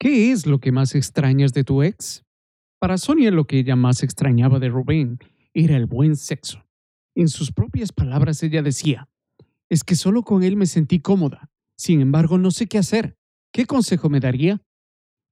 [0.00, 2.24] ¿Qué es lo que más extrañas de tu ex?
[2.78, 5.18] Para Sonia lo que ella más extrañaba de Rubén
[5.54, 6.64] era el buen sexo.
[7.16, 9.08] En sus propias palabras ella decía,
[9.68, 11.50] es que solo con él me sentí cómoda.
[11.76, 13.16] Sin embargo, no sé qué hacer.
[13.52, 14.62] ¿Qué consejo me daría?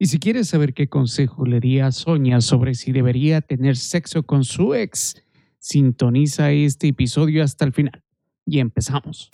[0.00, 4.24] Y si quieres saber qué consejo le di a Sonia sobre si debería tener sexo
[4.24, 5.14] con su ex,
[5.60, 8.02] sintoniza este episodio hasta el final.
[8.44, 9.30] Y empezamos.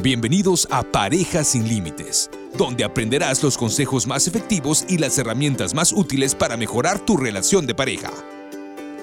[0.00, 5.92] Bienvenidos a Parejas sin Límites, donde aprenderás los consejos más efectivos y las herramientas más
[5.92, 8.12] útiles para mejorar tu relación de pareja.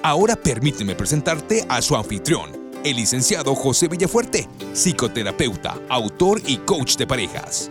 [0.02, 2.50] Ahora permíteme presentarte a su anfitrión,
[2.82, 7.70] el licenciado José Villafuerte, psicoterapeuta, autor y coach de parejas.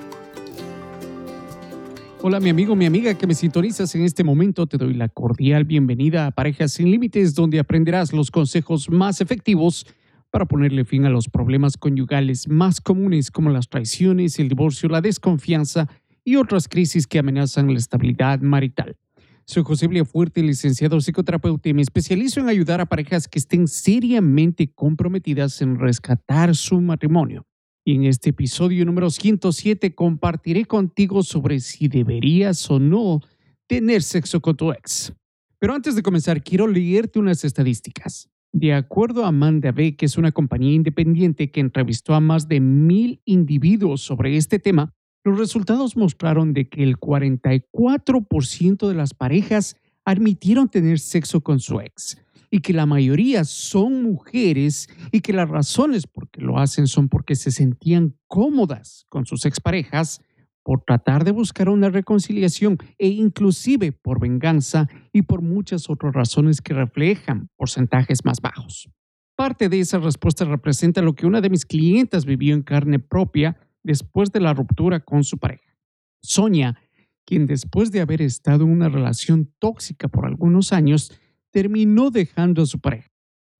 [2.22, 5.64] Hola mi amigo, mi amiga que me sintonizas en este momento, te doy la cordial
[5.64, 9.88] bienvenida a Parejas sin Límites, donde aprenderás los consejos más efectivos
[10.36, 15.00] para ponerle fin a los problemas conyugales más comunes como las traiciones, el divorcio, la
[15.00, 15.88] desconfianza
[16.26, 18.98] y otras crisis que amenazan la estabilidad marital.
[19.46, 24.70] Soy José Fuerte, licenciado psicoterapeuta y me especializo en ayudar a parejas que estén seriamente
[24.70, 27.48] comprometidas en rescatar su matrimonio.
[27.86, 33.22] Y en este episodio número 107 compartiré contigo sobre si deberías o no
[33.68, 35.14] tener sexo con tu ex.
[35.60, 38.30] Pero antes de comenzar, quiero leerte unas estadísticas.
[38.58, 42.62] De acuerdo a Amanda B., que es una compañía independiente que entrevistó a más de
[42.62, 44.94] mil individuos sobre este tema,
[45.26, 49.76] los resultados mostraron que el 44% de las parejas
[50.06, 52.18] admitieron tener sexo con su ex
[52.50, 57.10] y que la mayoría son mujeres y que las razones por que lo hacen son
[57.10, 60.22] porque se sentían cómodas con sus exparejas
[60.66, 66.60] por tratar de buscar una reconciliación e inclusive por venganza y por muchas otras razones
[66.60, 68.90] que reflejan porcentajes más bajos.
[69.36, 73.58] Parte de esa respuesta representa lo que una de mis clientas vivió en carne propia
[73.84, 75.78] después de la ruptura con su pareja.
[76.24, 76.80] Sonia,
[77.26, 81.14] quien después de haber estado en una relación tóxica por algunos años,
[81.52, 83.12] terminó dejando a su pareja.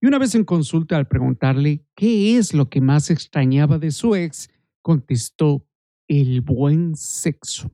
[0.02, 4.16] Y una vez en consulta al preguntarle qué es lo que más extrañaba de su
[4.16, 4.50] ex,
[4.82, 5.64] contestó
[6.08, 7.70] el buen sexo.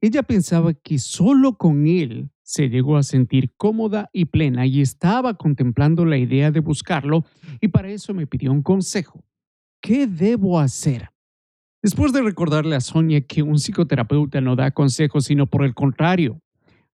[0.00, 5.34] Ella pensaba que solo con él se llegó a sentir cómoda y plena y estaba
[5.34, 7.24] contemplando la idea de buscarlo
[7.60, 9.24] y para eso me pidió un consejo.
[9.80, 11.10] ¿Qué debo hacer?
[11.82, 16.40] Después de recordarle a Sonia que un psicoterapeuta no da consejos, sino por el contrario,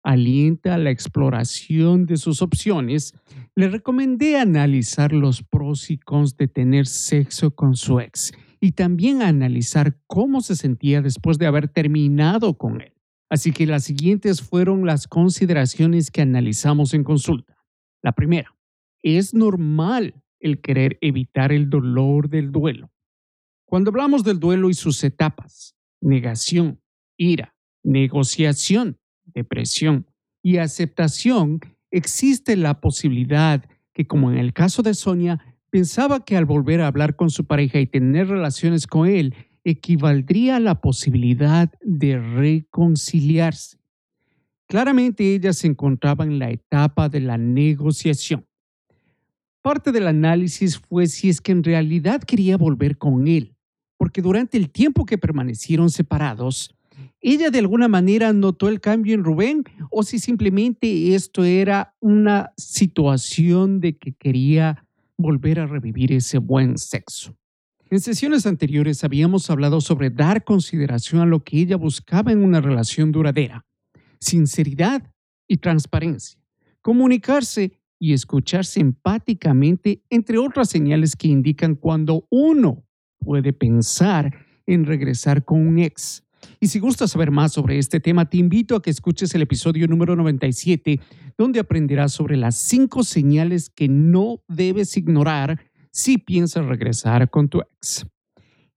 [0.03, 3.15] alienta la exploración de sus opciones,
[3.55, 9.23] le recomendé analizar los pros y cons de tener sexo con su ex y también
[9.23, 12.93] analizar cómo se sentía después de haber terminado con él.
[13.31, 17.57] Así que las siguientes fueron las consideraciones que analizamos en consulta.
[18.03, 18.57] La primera,
[19.03, 22.91] es normal el querer evitar el dolor del duelo.
[23.65, 26.81] Cuando hablamos del duelo y sus etapas, negación,
[27.17, 30.07] ira, negociación, depresión
[30.43, 31.61] y aceptación,
[31.91, 36.87] existe la posibilidad que, como en el caso de Sonia, Pensaba que al volver a
[36.87, 39.35] hablar con su pareja y tener relaciones con él,
[39.65, 43.79] equivaldría a la posibilidad de reconciliarse.
[44.67, 48.47] Claramente ella se encontraba en la etapa de la negociación.
[49.61, 53.55] Parte del análisis fue si es que en realidad quería volver con él,
[53.99, 56.75] porque durante el tiempo que permanecieron separados,
[57.21, 62.53] ella de alguna manera notó el cambio en Rubén o si simplemente esto era una
[62.57, 64.88] situación de que quería
[65.19, 67.37] volver a revivir ese buen sexo.
[67.91, 72.61] En sesiones anteriores habíamos hablado sobre dar consideración a lo que ella buscaba en una
[72.61, 73.67] relación duradera,
[74.21, 75.11] sinceridad
[75.49, 76.41] y transparencia,
[76.83, 82.87] comunicarse y escucharse empáticamente, entre otras señales que indican cuando uno
[83.19, 86.23] puede pensar en regresar con un ex
[86.61, 89.87] y si gustas saber más sobre este tema, te invito a que escuches el episodio
[89.87, 91.01] número 97,
[91.37, 95.61] donde aprenderás sobre las cinco señales que no debes ignorar
[95.91, 98.07] si piensas regresar con tu ex.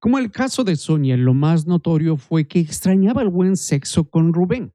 [0.01, 4.33] Como el caso de Sonia, lo más notorio fue que extrañaba el buen sexo con
[4.33, 4.73] Rubén.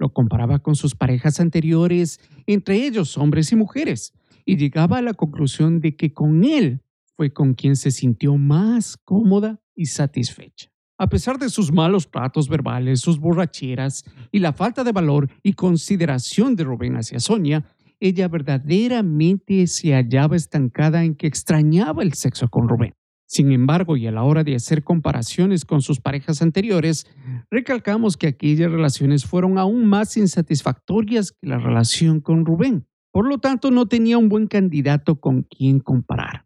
[0.00, 2.18] Lo comparaba con sus parejas anteriores,
[2.48, 4.12] entre ellos hombres y mujeres
[4.46, 6.80] y llegaba a la conclusión de que con él
[7.16, 10.70] fue con quien se sintió más cómoda y satisfecha.
[10.98, 15.52] A pesar de sus malos tratos verbales, sus borracheras y la falta de valor y
[15.52, 17.66] consideración de Rubén hacia Sonia,
[18.00, 22.94] ella verdaderamente se hallaba estancada en que extrañaba el sexo con Rubén.
[23.26, 27.06] Sin embargo, y a la hora de hacer comparaciones con sus parejas anteriores,
[27.50, 32.86] recalcamos que aquellas relaciones fueron aún más insatisfactorias que la relación con Rubén.
[33.16, 36.44] Por lo tanto, no tenía un buen candidato con quien comparar.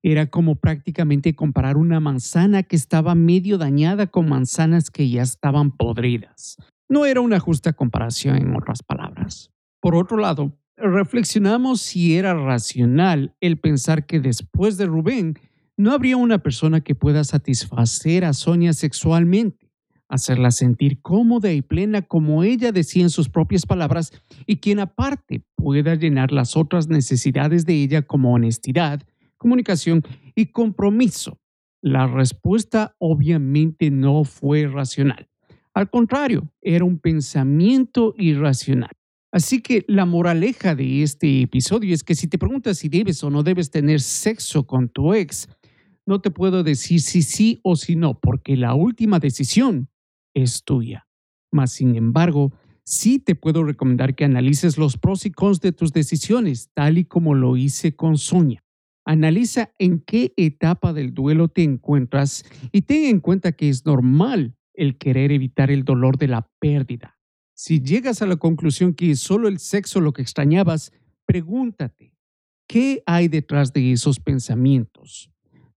[0.00, 5.72] Era como prácticamente comparar una manzana que estaba medio dañada con manzanas que ya estaban
[5.72, 6.56] podridas.
[6.88, 9.50] No era una justa comparación, en otras palabras.
[9.80, 15.34] Por otro lado, reflexionamos si era racional el pensar que después de Rubén
[15.76, 19.63] no habría una persona que pueda satisfacer a Sonia sexualmente
[20.08, 24.12] hacerla sentir cómoda y plena como ella decía en sus propias palabras
[24.46, 29.02] y quien aparte pueda llenar las otras necesidades de ella como honestidad,
[29.36, 30.02] comunicación
[30.34, 31.38] y compromiso.
[31.82, 35.28] La respuesta obviamente no fue racional.
[35.74, 38.92] Al contrario, era un pensamiento irracional.
[39.32, 43.30] Así que la moraleja de este episodio es que si te preguntas si debes o
[43.30, 45.48] no debes tener sexo con tu ex,
[46.06, 49.88] no te puedo decir si sí o si no, porque la última decisión
[50.34, 51.06] es tuya.
[51.50, 52.52] Mas, sin embargo,
[52.84, 57.04] sí te puedo recomendar que analices los pros y cons de tus decisiones, tal y
[57.04, 58.62] como lo hice con Sonia.
[59.06, 64.56] Analiza en qué etapa del duelo te encuentras y ten en cuenta que es normal
[64.72, 67.18] el querer evitar el dolor de la pérdida.
[67.54, 70.92] Si llegas a la conclusión que es solo el sexo lo que extrañabas,
[71.26, 72.14] pregúntate,
[72.66, 75.30] ¿qué hay detrás de esos pensamientos?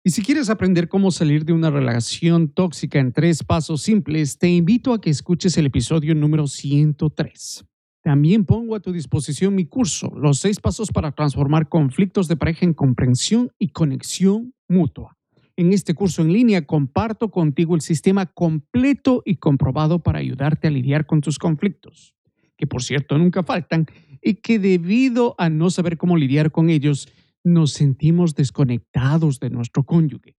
[0.06, 4.50] Y si quieres aprender cómo salir de una relación tóxica en tres pasos simples, te
[4.50, 7.64] invito a que escuches el episodio número 103.
[8.02, 12.66] También pongo a tu disposición mi curso, Los seis pasos para transformar conflictos de pareja
[12.66, 15.16] en comprensión y conexión mutua.
[15.56, 20.70] En este curso en línea comparto contigo el sistema completo y comprobado para ayudarte a
[20.70, 22.14] lidiar con tus conflictos,
[22.58, 23.86] que por cierto nunca faltan
[24.20, 27.08] y que debido a no saber cómo lidiar con ellos,
[27.44, 30.36] nos sentimos desconectados de nuestro cónyuge.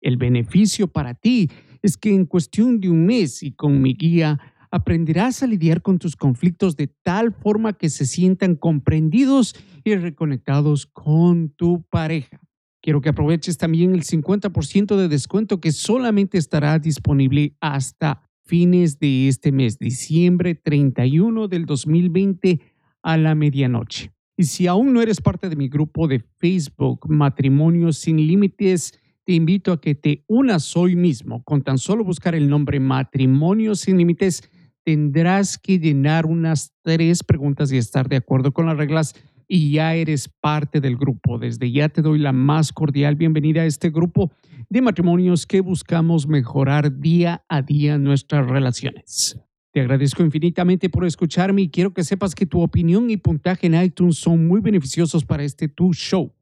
[0.00, 1.50] El beneficio para ti
[1.82, 4.38] es que en cuestión de un mes y con mi guía
[4.70, 9.54] aprenderás a lidiar con tus conflictos de tal forma que se sientan comprendidos
[9.84, 12.40] y reconectados con tu pareja.
[12.82, 19.28] Quiero que aproveches también el 50% de descuento que solamente estará disponible hasta fines de
[19.28, 22.60] este mes, diciembre 31 del 2020
[23.02, 24.13] a la medianoche.
[24.36, 29.32] Y si aún no eres parte de mi grupo de Facebook Matrimonios sin Límites, te
[29.32, 31.42] invito a que te unas hoy mismo.
[31.44, 34.42] Con tan solo buscar el nombre Matrimonios sin Límites,
[34.82, 39.14] tendrás que llenar unas tres preguntas y estar de acuerdo con las reglas
[39.46, 41.38] y ya eres parte del grupo.
[41.38, 44.32] Desde ya te doy la más cordial bienvenida a este grupo
[44.68, 49.38] de matrimonios que buscamos mejorar día a día nuestras relaciones.
[49.74, 53.74] Te agradezco infinitamente por escucharme y quiero que sepas que tu opinión y puntaje en
[53.74, 56.32] iTunes son muy beneficiosos para este Tu Show.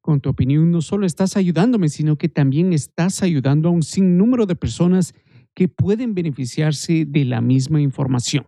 [0.00, 4.46] Con tu opinión no solo estás ayudándome, sino que también estás ayudando a un sinnúmero
[4.46, 5.14] de personas
[5.52, 8.46] que pueden beneficiarse de la misma información.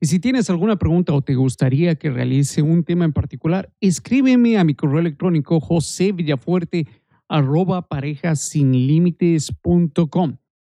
[0.00, 4.56] Y si tienes alguna pregunta o te gustaría que realice un tema en particular, escríbeme
[4.56, 6.86] a mi correo electrónico josevillafuerte
[7.28, 7.86] arroba.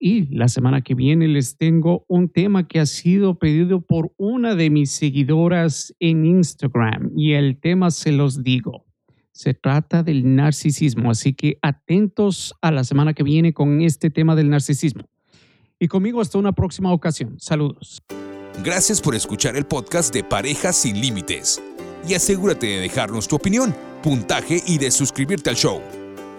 [0.07, 4.55] Y la semana que viene les tengo un tema que ha sido pedido por una
[4.55, 8.85] de mis seguidoras en Instagram y el tema se los digo.
[9.33, 14.37] Se trata del narcisismo, así que atentos a la semana que viene con este tema
[14.37, 15.09] del narcisismo.
[15.81, 17.41] Y conmigo hasta una próxima ocasión.
[17.41, 18.03] Saludos.
[18.63, 21.63] Gracias por escuchar el podcast de Parejas sin Límites.
[22.07, 25.81] Y asegúrate de dejarnos tu opinión, puntaje y de suscribirte al show.